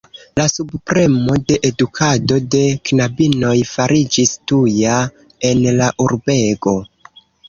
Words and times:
La 0.39 0.43
subpremo 0.51 1.33
de 1.49 1.57
edukado 1.67 2.37
de 2.55 2.61
knabinoj 2.91 3.51
fariĝis 3.73 4.31
tuja 4.53 4.95
en 5.51 5.61
la 5.81 5.91
urbego. 6.07 6.75